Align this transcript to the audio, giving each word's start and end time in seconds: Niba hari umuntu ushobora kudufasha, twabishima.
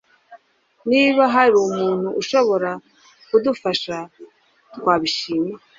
Niba 0.89 1.23
hari 1.35 1.55
umuntu 1.67 2.07
ushobora 2.21 2.69
kudufasha, 3.29 3.95
twabishima. 4.75 5.53